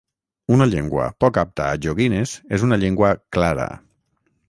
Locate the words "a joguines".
1.73-2.35